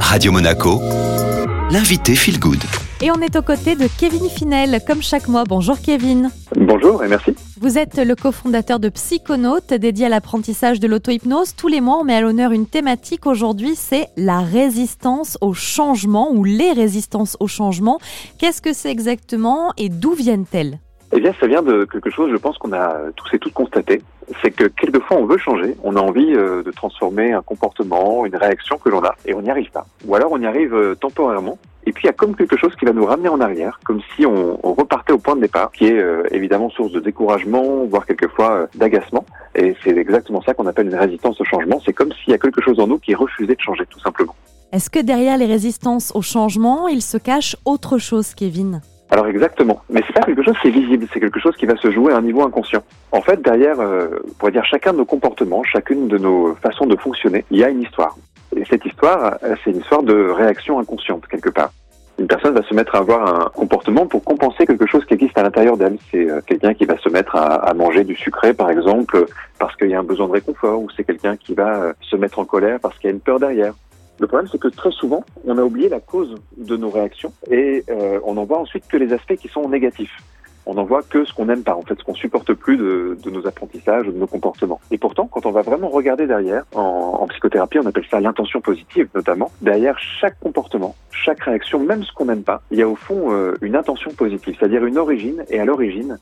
Radio 0.00 0.32
Monaco, 0.32 0.80
l'invité 1.70 2.14
Feel 2.14 2.38
Good. 2.38 2.62
Et 3.02 3.10
on 3.10 3.20
est 3.20 3.36
aux 3.36 3.42
côtés 3.42 3.76
de 3.76 3.88
Kevin 3.98 4.28
Finel, 4.30 4.80
comme 4.86 5.02
chaque 5.02 5.28
mois. 5.28 5.44
Bonjour 5.44 5.78
Kevin. 5.80 6.30
Bonjour 6.56 7.04
et 7.04 7.08
merci. 7.08 7.34
Vous 7.60 7.76
êtes 7.76 7.98
le 7.98 8.14
cofondateur 8.14 8.80
de 8.80 8.88
Psychonautes, 8.88 9.74
dédié 9.74 10.06
à 10.06 10.08
l'apprentissage 10.08 10.80
de 10.80 10.88
l'auto-hypnose. 10.88 11.54
Tous 11.54 11.68
les 11.68 11.82
mois, 11.82 11.98
on 12.00 12.04
met 12.04 12.14
à 12.14 12.22
l'honneur 12.22 12.52
une 12.52 12.66
thématique. 12.66 13.26
Aujourd'hui, 13.26 13.74
c'est 13.76 14.08
la 14.16 14.40
résistance 14.40 15.36
au 15.42 15.52
changement 15.52 16.32
ou 16.32 16.44
les 16.44 16.72
résistances 16.72 17.36
au 17.38 17.46
changement. 17.46 17.98
Qu'est-ce 18.38 18.62
que 18.62 18.72
c'est 18.72 18.90
exactement 18.90 19.72
et 19.76 19.90
d'où 19.90 20.14
viennent-elles? 20.14 20.78
Eh 21.12 21.20
bien, 21.20 21.32
ça 21.38 21.46
vient 21.46 21.62
de 21.62 21.84
quelque 21.84 22.10
chose, 22.10 22.30
je 22.32 22.36
pense 22.36 22.58
qu'on 22.58 22.72
a 22.72 22.96
tous 23.14 23.34
et 23.34 23.38
toutes 23.38 23.52
constaté. 23.52 24.02
C'est 24.42 24.50
que 24.50 24.64
quelquefois, 24.64 25.18
on 25.18 25.26
veut 25.26 25.38
changer, 25.38 25.76
on 25.84 25.94
a 25.96 26.00
envie 26.00 26.34
euh, 26.34 26.64
de 26.64 26.70
transformer 26.72 27.32
un 27.32 27.42
comportement, 27.42 28.26
une 28.26 28.34
réaction 28.34 28.76
que 28.78 28.88
l'on 28.88 29.04
a, 29.04 29.14
et 29.24 29.32
on 29.34 29.42
n'y 29.42 29.50
arrive 29.50 29.70
pas. 29.70 29.86
Ou 30.04 30.16
alors, 30.16 30.32
on 30.32 30.40
y 30.40 30.46
arrive 30.46 30.74
euh, 30.74 30.96
temporairement, 30.96 31.58
et 31.86 31.92
puis 31.92 32.04
il 32.04 32.06
y 32.06 32.10
a 32.10 32.12
comme 32.12 32.34
quelque 32.34 32.56
chose 32.56 32.74
qui 32.74 32.84
va 32.84 32.92
nous 32.92 33.04
ramener 33.04 33.28
en 33.28 33.40
arrière, 33.40 33.78
comme 33.84 34.00
si 34.16 34.26
on, 34.26 34.56
repartait 34.62 35.12
au 35.12 35.18
point 35.18 35.36
de 35.36 35.42
départ, 35.42 35.70
qui 35.70 35.86
est 35.86 35.98
euh, 35.98 36.24
évidemment 36.32 36.70
source 36.70 36.90
de 36.90 36.98
découragement, 36.98 37.84
voire 37.84 38.04
quelquefois 38.04 38.66
d'agacement. 38.74 39.24
Et 39.54 39.76
c'est 39.84 39.96
exactement 39.96 40.42
ça 40.42 40.54
qu'on 40.54 40.66
appelle 40.66 40.88
une 40.88 40.96
résistance 40.96 41.40
au 41.40 41.44
changement. 41.44 41.80
C'est 41.84 41.92
comme 41.92 42.12
s'il 42.12 42.32
y 42.32 42.34
a 42.34 42.38
quelque 42.38 42.60
chose 42.60 42.80
en 42.80 42.88
nous 42.88 42.98
qui 42.98 43.14
refusait 43.14 43.54
de 43.54 43.60
changer, 43.60 43.84
tout 43.88 44.00
simplement. 44.00 44.34
Est-ce 44.72 44.90
que 44.90 44.98
derrière 44.98 45.38
les 45.38 45.46
résistances 45.46 46.10
au 46.16 46.22
changement, 46.22 46.88
il 46.88 47.00
se 47.00 47.16
cache 47.16 47.56
autre 47.64 47.98
chose, 47.98 48.34
Kevin? 48.34 48.80
Alors 49.10 49.28
exactement, 49.28 49.82
mais 49.88 50.02
c'est 50.06 50.12
pas 50.12 50.22
quelque 50.22 50.42
chose 50.42 50.56
qui 50.60 50.68
est 50.68 50.72
visible, 50.72 51.06
c'est 51.12 51.20
quelque 51.20 51.38
chose 51.38 51.54
qui 51.56 51.66
va 51.66 51.76
se 51.76 51.90
jouer 51.92 52.12
à 52.12 52.16
un 52.16 52.22
niveau 52.22 52.42
inconscient. 52.42 52.82
En 53.12 53.20
fait, 53.20 53.40
derrière, 53.40 53.78
euh, 53.78 54.08
on 54.26 54.32
pourrait 54.32 54.52
dire 54.52 54.64
chacun 54.64 54.92
de 54.92 54.98
nos 54.98 55.04
comportements, 55.04 55.62
chacune 55.62 56.08
de 56.08 56.18
nos 56.18 56.56
façons 56.56 56.86
de 56.86 56.96
fonctionner, 56.96 57.44
il 57.52 57.58
y 57.58 57.64
a 57.64 57.68
une 57.68 57.82
histoire. 57.82 58.16
Et 58.56 58.64
cette 58.64 58.84
histoire, 58.84 59.38
euh, 59.44 59.54
c'est 59.62 59.70
une 59.70 59.78
histoire 59.78 60.02
de 60.02 60.30
réaction 60.30 60.80
inconsciente 60.80 61.26
quelque 61.28 61.50
part. 61.50 61.70
Une 62.18 62.26
personne 62.26 62.54
va 62.54 62.62
se 62.62 62.74
mettre 62.74 62.96
à 62.96 62.98
avoir 62.98 63.42
un 63.42 63.50
comportement 63.50 64.06
pour 64.06 64.24
compenser 64.24 64.66
quelque 64.66 64.86
chose 64.86 65.04
qui 65.04 65.14
existe 65.14 65.36
à 65.38 65.42
l'intérieur 65.42 65.76
d'elle. 65.76 65.98
C'est 66.10 66.28
euh, 66.28 66.40
quelqu'un 66.44 66.74
qui 66.74 66.84
va 66.84 66.98
se 66.98 67.08
mettre 67.08 67.36
à, 67.36 67.54
à, 67.54 67.74
manger 67.74 68.02
du 68.02 68.16
sucré, 68.16 68.54
par 68.54 68.70
exemple, 68.70 69.26
parce 69.58 69.76
qu'il 69.76 69.90
y 69.90 69.94
a 69.94 70.00
un 70.00 70.04
besoin 70.04 70.26
de 70.26 70.32
réconfort, 70.32 70.80
ou 70.80 70.88
c'est 70.96 71.04
quelqu'un 71.04 71.36
qui 71.36 71.54
va 71.54 71.92
se 72.00 72.16
mettre 72.16 72.40
en 72.40 72.44
colère 72.44 72.80
parce 72.80 72.96
qu'il 72.98 73.08
y 73.08 73.12
a 73.12 73.14
une 73.14 73.20
peur 73.20 73.38
derrière. 73.38 73.74
Le 74.18 74.26
problème, 74.26 74.48
c'est 74.50 74.60
que 74.60 74.68
très 74.68 74.90
souvent, 74.90 75.24
on 75.44 75.58
a 75.58 75.62
oublié 75.62 75.88
la 75.88 76.00
cause 76.00 76.34
de 76.56 76.76
nos 76.76 76.90
réactions 76.90 77.32
et 77.50 77.84
euh, 77.90 78.18
on 78.24 78.34
n'en 78.34 78.44
voit 78.44 78.58
ensuite 78.58 78.86
que 78.88 78.96
les 78.96 79.12
aspects 79.12 79.36
qui 79.36 79.48
sont 79.48 79.68
négatifs. 79.68 80.16
On 80.68 80.74
n'en 80.74 80.84
voit 80.84 81.02
que 81.02 81.24
ce 81.24 81.32
qu'on 81.32 81.44
n'aime 81.44 81.62
pas, 81.62 81.76
en 81.76 81.82
fait, 81.82 81.96
ce 81.96 82.02
qu'on 82.02 82.14
supporte 82.16 82.52
plus 82.52 82.76
de, 82.76 83.16
de, 83.22 83.30
nos 83.30 83.46
apprentissages, 83.46 84.06
de 84.06 84.12
nos 84.12 84.26
comportements. 84.26 84.80
Et 84.90 84.98
pourtant, 84.98 85.28
quand 85.28 85.46
on 85.46 85.52
va 85.52 85.62
vraiment 85.62 85.88
regarder 85.88 86.26
derrière, 86.26 86.64
en, 86.74 87.18
en 87.20 87.26
psychothérapie, 87.28 87.78
on 87.78 87.86
appelle 87.86 88.06
ça 88.10 88.18
l'intention 88.18 88.60
positive, 88.60 89.08
notamment. 89.14 89.52
Derrière 89.60 89.96
chaque 89.98 90.40
comportement, 90.40 90.96
chaque 91.12 91.40
réaction, 91.44 91.78
même 91.78 92.02
ce 92.02 92.12
qu'on 92.12 92.24
n'aime 92.24 92.42
pas, 92.42 92.62
il 92.72 92.78
y 92.78 92.82
a 92.82 92.88
au 92.88 92.96
fond 92.96 93.30
euh, 93.30 93.54
une 93.60 93.76
intention 93.76 94.10
positive, 94.10 94.56
c'est-à-dire 94.58 94.84
une 94.84 94.98
origine. 94.98 95.44
Et 95.50 95.60
à 95.60 95.64
l'origine, 95.64 96.18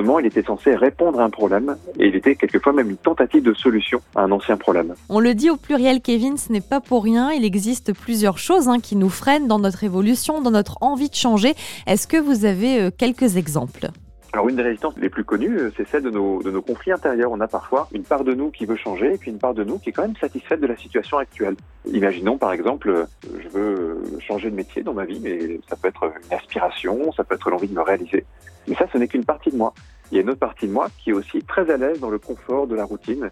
comportement, 0.00 0.18
il 0.18 0.26
était 0.26 0.42
censé 0.42 0.74
répondre 0.74 1.20
à 1.20 1.24
un 1.24 1.30
problème 1.30 1.76
et 1.98 2.06
il 2.06 2.14
était 2.14 2.34
quelquefois 2.34 2.72
même 2.72 2.90
une 2.90 2.96
tentative 2.96 3.42
de 3.42 3.54
solution 3.54 4.00
à 4.14 4.22
un 4.22 4.30
ancien 4.30 4.56
problème. 4.56 4.94
On 5.08 5.20
le 5.20 5.34
dit 5.34 5.50
au 5.50 5.56
pluriel, 5.56 6.00
Kevin, 6.00 6.36
ce 6.36 6.52
n'est 6.52 6.60
pas 6.60 6.80
pour 6.80 7.04
rien. 7.04 7.30
Il 7.32 7.44
existe 7.44 7.92
plusieurs 7.92 8.38
choses 8.38 8.68
hein, 8.68 8.80
qui 8.80 8.96
nous 8.96 9.10
freinent 9.10 9.48
dans 9.48 9.58
notre 9.58 9.84
évolution, 9.84 10.40
dans 10.40 10.50
notre 10.50 10.78
envie 10.80 11.08
de 11.08 11.14
changer. 11.14 11.54
Est-ce 11.86 12.06
que 12.06 12.16
vous 12.16 12.44
avez 12.44 12.80
euh, 12.80 12.90
quelques 12.96 13.36
exemples? 13.36 13.90
Alors 14.32 14.48
une 14.48 14.54
des 14.54 14.62
résistances 14.62 14.94
les 14.96 15.08
plus 15.08 15.24
connues, 15.24 15.58
euh, 15.58 15.72
c'est 15.76 15.88
celle 15.88 16.04
de 16.04 16.10
nos, 16.10 16.40
de 16.40 16.52
nos 16.52 16.62
conflits 16.62 16.92
intérieurs. 16.92 17.32
On 17.32 17.40
a 17.40 17.48
parfois 17.48 17.88
une 17.92 18.04
part 18.04 18.22
de 18.22 18.32
nous 18.32 18.50
qui 18.50 18.64
veut 18.64 18.76
changer 18.76 19.14
et 19.14 19.18
puis 19.18 19.32
une 19.32 19.38
part 19.38 19.54
de 19.54 19.64
nous 19.64 19.78
qui 19.78 19.88
est 19.88 19.92
quand 19.92 20.02
même 20.02 20.16
satisfaite 20.20 20.60
de 20.60 20.68
la 20.68 20.76
situation 20.76 21.18
actuelle. 21.18 21.56
Imaginons 21.92 22.38
par 22.38 22.52
exemple, 22.52 22.90
euh, 22.90 23.04
je 23.42 23.48
veux 23.48 23.79
changer 24.18 24.50
de 24.50 24.56
métier 24.56 24.82
dans 24.82 24.94
ma 24.94 25.04
vie, 25.04 25.20
mais 25.20 25.60
ça 25.68 25.76
peut 25.76 25.88
être 25.88 26.04
une 26.04 26.36
aspiration, 26.36 27.12
ça 27.12 27.24
peut 27.24 27.34
être 27.34 27.50
l'envie 27.50 27.68
de 27.68 27.74
me 27.74 27.82
réaliser. 27.82 28.24
Mais 28.66 28.74
ça, 28.74 28.86
ce 28.92 28.98
n'est 28.98 29.08
qu'une 29.08 29.24
partie 29.24 29.50
de 29.50 29.56
moi. 29.56 29.72
Il 30.10 30.16
y 30.16 30.18
a 30.18 30.22
une 30.22 30.30
autre 30.30 30.40
partie 30.40 30.66
de 30.66 30.72
moi 30.72 30.88
qui 30.98 31.10
est 31.10 31.12
aussi 31.12 31.42
très 31.42 31.70
à 31.70 31.76
l'aise 31.76 32.00
dans 32.00 32.10
le 32.10 32.18
confort 32.18 32.66
de 32.66 32.74
la 32.74 32.84
routine 32.84 33.30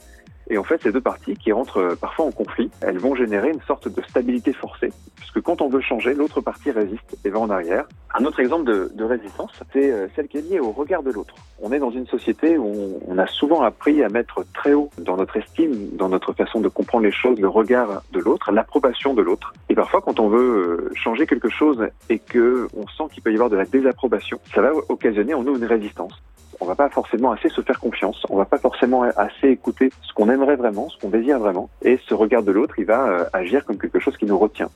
et 0.51 0.57
en 0.57 0.65
fait, 0.65 0.83
ces 0.83 0.93
deux 0.93 1.01
parties 1.01 1.35
qui 1.35 1.53
rentrent 1.53 1.81
euh, 1.81 1.95
parfois 1.95 2.25
en 2.25 2.31
conflit, 2.31 2.71
elles 2.81 2.99
vont 2.99 3.15
générer 3.15 3.51
une 3.51 3.61
sorte 3.63 3.89
de 3.89 4.03
stabilité 4.03 4.53
forcée, 4.55 4.91
puisque 5.17 5.43
quand 5.43 5.61
on 5.61 5.69
veut 5.69 5.81
changer, 5.81 6.15
l'autre 6.15 6.41
partie 6.41 6.71
résiste 6.71 7.19
et 7.25 7.29
va 7.29 7.39
en 7.39 7.51
arrière. 7.51 7.85
Un 8.19 8.25
autre 8.25 8.41
exemple 8.41 8.65
de, 8.65 9.05
résistance, 9.05 9.53
c'est 9.73 9.93
euh, 9.93 10.09
celle 10.17 10.29
qui 10.29 10.39
est 10.39 10.51
liée 10.51 10.61
au 10.61 10.73
regard 10.73 11.03
de 11.03 11.11
l'autre. 11.11 11.35
On 11.61 11.73
est 11.73 11.79
dans 11.79 11.91
une 11.91 12.07
société 12.07 12.57
où 12.57 12.99
on 13.07 13.19
a 13.19 13.27
souvent 13.27 13.63
appris 13.63 14.03
à 14.03 14.09
mettre 14.09 14.45
très 14.55 14.73
haut 14.73 14.91
dans 14.99 15.17
notre 15.17 15.37
estime, 15.37 15.91
dans 15.97 16.09
notre 16.09 16.33
façon 16.33 16.61
de 16.61 16.69
comprendre 16.69 17.05
les 17.05 17.13
choses, 17.13 17.39
le 17.39 17.49
regard 17.49 18.03
de 18.13 18.21
l'autre, 18.21 18.51
l'approbation 18.51 19.13
de 19.13 19.23
l'autre. 19.23 19.53
Parfois, 19.79 20.01
quand 20.01 20.19
on 20.19 20.29
veut 20.29 20.91
euh, 20.91 20.91
changer 20.97 21.25
quelque 21.25 21.49
chose 21.49 21.87
et 22.09 22.19
que 22.19 22.67
on 22.77 22.89
sent 22.89 23.15
qu'il 23.15 23.23
peut 23.23 23.31
y 23.31 23.35
avoir 23.35 23.49
de 23.49 23.55
la 23.55 23.65
désapprobation, 23.65 24.41
ça 24.53 24.61
va 24.61 24.73
occasionner 24.89 25.35
en 25.35 25.45
nous 25.45 25.57
une 25.57 25.65
résistance 25.65 26.21
on 26.61 26.67
va 26.67 26.75
pas 26.75 26.89
forcément 26.89 27.31
assez 27.31 27.49
se 27.51 27.61
faire 27.61 27.79
confiance, 27.79 28.17
on 28.29 28.37
va 28.37 28.45
pas 28.45 28.59
forcément 28.59 29.03
assez 29.03 29.47
écouter 29.47 29.93
ce 30.03 30.13
qu'on 30.13 30.29
aimerait 30.29 30.57
vraiment, 30.57 30.89
ce 30.89 30.99
qu'on 30.99 31.11
désire 31.11 31.39
vraiment, 31.39 31.71
et 31.83 32.01
ce 32.09 32.15
regard 32.15 32.43
de 32.43 32.51
l'autre, 32.51 32.75
il 32.81 32.87
va 32.87 33.07
euh, 33.07 33.25
agir 33.33 33.65
comme 33.65 33.79
quelque 33.79 34.01
chose 34.01 34.17
qui 34.17 34.27
nous 34.27 34.37
retient. 34.37 34.69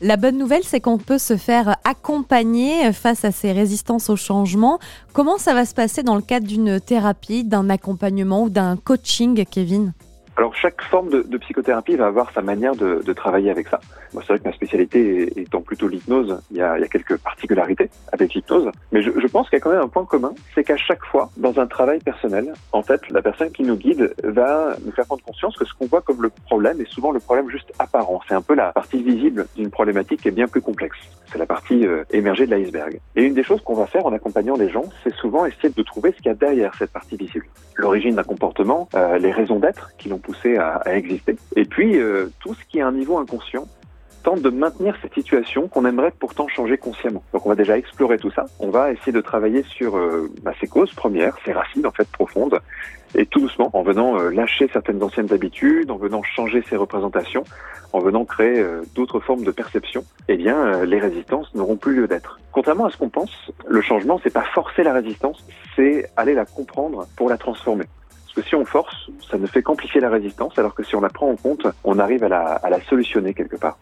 La 0.00 0.16
bonne 0.16 0.38
nouvelle, 0.38 0.64
c'est 0.64 0.80
qu'on 0.80 0.96
peut 0.96 1.18
se 1.18 1.36
faire 1.36 1.76
accompagner 1.84 2.90
face 2.94 3.26
à 3.26 3.32
ces 3.32 3.52
résistances 3.52 4.08
au 4.08 4.16
changement. 4.16 4.78
Comment 5.12 5.36
ça 5.36 5.52
va 5.52 5.66
se 5.66 5.74
passer 5.74 6.02
dans 6.02 6.16
le 6.16 6.22
cadre 6.22 6.46
d'une 6.46 6.80
thérapie, 6.80 7.44
d'un 7.44 7.68
accompagnement 7.68 8.44
ou 8.44 8.48
d'un 8.48 8.78
coaching, 8.78 9.44
Kevin? 9.44 9.92
Alors 10.36 10.54
chaque 10.54 10.80
forme 10.82 11.10
de, 11.10 11.38
psychothérapie 11.38 11.96
va 11.96 12.06
avoir 12.06 12.32
sa 12.32 12.40
manière 12.40 12.74
de, 12.74 13.12
travailler 13.12 13.50
avec 13.50 13.68
ça. 13.68 13.80
Spécialité 14.62 15.40
étant 15.40 15.60
plutôt 15.60 15.88
l'hypnose, 15.88 16.40
il 16.52 16.58
y, 16.58 16.62
a, 16.62 16.78
quelques 16.86 17.16
particularités 17.16 17.90
avec 18.12 18.32
l'hypnose, 18.34 18.70
mais 18.92 19.02
je, 19.02 19.10
pense 19.26 19.48
qu'il 19.48 19.58
y 19.58 19.60
a 19.60 19.64
quand 19.64 19.70
même 19.70 19.80
un 19.80 19.88
point 19.88 20.04
commun, 20.04 20.32
c'est 20.54 20.62
qu'à 20.62 20.76
chaque 20.76 21.04
fois, 21.04 21.30
dans 21.36 21.58
un 21.58 21.66
travail 21.66 21.98
personnel, 21.98 22.52
en 22.70 22.82
fait, 22.82 23.00
la 23.10 23.22
personne 23.22 23.50
qui 23.50 23.64
nous 23.64 23.76
guide 23.76 24.14
va 24.22 24.76
nous 24.84 24.92
faire 24.92 25.06
prendre 25.06 25.24
conscience 25.24 25.56
que 25.56 25.64
ce 25.64 25.74
qu'on 25.74 25.86
voit 25.86 26.00
comme 26.00 26.22
le 26.22 26.30
problème 26.46 26.80
est 26.80 26.90
souvent 26.90 27.10
le 27.10 27.18
problème 27.18 27.48
juste 27.50 27.72
apparent. 27.78 28.20
C'est 28.28 28.34
un 28.34 28.42
peu 28.42 28.54
la 28.54 28.72
partie 28.72 29.02
visible 29.02 29.46
d'une 29.56 29.70
problématique 29.70 30.22
qui 30.22 30.28
est 30.28 30.32
bien 30.32 30.46
plus 30.46 30.60
complexe. 30.60 30.98
C'est 31.32 31.38
la 31.38 31.46
partie 31.46 31.86
euh, 31.86 32.04
émergée 32.10 32.46
de 32.46 32.54
l'iceberg. 32.54 33.00
Et 33.16 33.24
une 33.24 33.34
des 33.34 33.42
choses 33.42 33.62
qu'on 33.62 33.74
va 33.74 33.86
faire 33.86 34.06
en 34.06 34.12
accompagnant 34.12 34.56
les 34.56 34.68
gens, 34.68 34.84
c'est 35.02 35.14
souvent 35.14 35.46
essayer 35.46 35.70
de 35.70 35.82
trouver 35.82 36.12
ce 36.12 36.16
qu'il 36.18 36.26
y 36.26 36.30
a 36.30 36.34
derrière 36.34 36.72
cette 36.78 36.92
partie 36.92 37.16
visible. 37.16 37.46
L'origine 37.76 38.14
d'un 38.14 38.22
comportement, 38.22 38.88
euh, 38.94 39.18
les 39.18 39.32
raisons 39.32 39.58
d'être 39.58 39.90
qui 39.96 40.08
l'ont 40.08 40.18
poussé 40.18 40.56
à, 40.56 40.76
à, 40.84 40.94
exister, 40.94 41.36
et 41.56 41.64
puis 41.64 41.98
euh, 41.98 42.26
tout 42.40 42.54
ce 42.54 42.64
qui 42.66 42.78
est 42.78 42.82
un 42.82 42.92
niveau 42.92 43.18
inconscient 43.18 43.66
tente 44.22 44.42
de 44.42 44.50
maintenir 44.50 44.96
cette 45.02 45.14
situation 45.14 45.68
qu'on 45.68 45.84
aimerait 45.84 46.12
pourtant 46.18 46.48
changer 46.48 46.78
consciemment. 46.78 47.22
Donc 47.32 47.46
on 47.46 47.48
va 47.48 47.54
déjà 47.54 47.76
explorer 47.76 48.18
tout 48.18 48.30
ça. 48.30 48.46
On 48.60 48.70
va 48.70 48.92
essayer 48.92 49.12
de 49.12 49.20
travailler 49.20 49.62
sur 49.64 49.96
euh, 49.96 50.30
bah, 50.42 50.52
ses 50.60 50.66
causes 50.66 50.92
premières, 50.92 51.36
ses 51.44 51.52
racines 51.52 51.86
en 51.86 51.90
fait 51.90 52.08
profondes, 52.08 52.60
et 53.14 53.26
tout 53.26 53.40
doucement, 53.40 53.70
en 53.74 53.82
venant 53.82 54.18
euh, 54.18 54.30
lâcher 54.30 54.68
certaines 54.72 55.02
anciennes 55.02 55.32
habitudes, 55.32 55.90
en 55.90 55.96
venant 55.96 56.22
changer 56.22 56.62
ses 56.68 56.76
représentations, 56.76 57.44
en 57.92 58.00
venant 58.00 58.24
créer 58.24 58.58
euh, 58.58 58.82
d'autres 58.94 59.20
formes 59.20 59.44
de 59.44 59.50
perception, 59.50 60.04
eh 60.28 60.36
bien 60.36 60.56
euh, 60.56 60.86
les 60.86 60.98
résistances 60.98 61.54
n'auront 61.54 61.76
plus 61.76 61.94
lieu 61.94 62.08
d'être. 62.08 62.40
Contrairement 62.52 62.86
à 62.86 62.90
ce 62.90 62.96
qu'on 62.96 63.10
pense, 63.10 63.52
le 63.66 63.82
changement 63.82 64.20
c'est 64.22 64.32
pas 64.32 64.44
forcer 64.54 64.82
la 64.82 64.92
résistance, 64.92 65.44
c'est 65.76 66.10
aller 66.16 66.34
la 66.34 66.46
comprendre 66.46 67.06
pour 67.16 67.28
la 67.28 67.36
transformer. 67.36 67.84
Parce 68.24 68.46
que 68.46 68.48
si 68.48 68.54
on 68.54 68.64
force, 68.64 69.10
ça 69.30 69.36
ne 69.36 69.46
fait 69.46 69.62
qu'amplifier 69.62 70.00
la 70.00 70.08
résistance, 70.08 70.58
alors 70.58 70.74
que 70.74 70.82
si 70.82 70.96
on 70.96 71.02
la 71.02 71.10
prend 71.10 71.28
en 71.28 71.36
compte, 71.36 71.66
on 71.84 71.98
arrive 71.98 72.24
à 72.24 72.28
la, 72.28 72.40
à 72.40 72.70
la 72.70 72.80
solutionner 72.80 73.34
quelque 73.34 73.56
part. 73.56 73.76